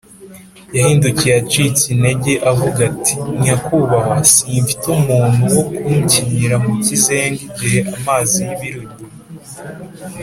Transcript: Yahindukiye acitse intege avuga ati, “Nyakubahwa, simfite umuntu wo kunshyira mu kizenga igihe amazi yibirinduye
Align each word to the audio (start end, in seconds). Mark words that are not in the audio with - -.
Yahindukiye 0.77 1.33
acitse 1.41 1.83
intege 1.93 2.33
avuga 2.51 2.79
ati, 2.91 3.15
“Nyakubahwa, 3.43 4.17
simfite 4.33 4.85
umuntu 4.97 5.41
wo 5.55 5.63
kunshyira 5.75 6.55
mu 6.65 6.73
kizenga 6.85 7.39
igihe 7.49 7.79
amazi 7.97 8.37
yibirinduye 8.47 8.99